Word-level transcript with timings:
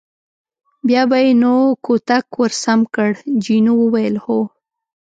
بیا 0.87 1.03
به 1.09 1.17
یې 1.23 1.31
نو 1.41 1.53
کوتک 1.85 2.27
ور 2.39 2.51
سم 2.63 2.79
کړ، 2.93 3.09
جینو 3.43 3.73
وویل: 3.79 4.15
هو. 4.25 4.39